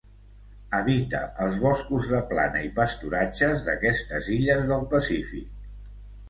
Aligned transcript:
Habita 0.77 1.19
els 1.43 1.59
boscos 1.65 2.07
de 2.13 2.21
plana 2.31 2.63
i 2.69 2.71
pasturatges 2.79 3.61
d'aquestes 3.69 4.31
illes 4.39 4.65
del 4.73 4.89
Pacífic. 4.97 5.63